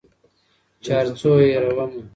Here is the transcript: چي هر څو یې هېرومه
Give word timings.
چي 0.83 0.89
هر 0.97 1.07
څو 1.19 1.31
یې 1.41 1.47
هېرومه 1.53 1.85